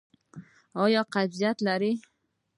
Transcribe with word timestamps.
ایا 0.83 1.01
قبضیت 1.13 1.57
لرئ؟ 1.65 1.91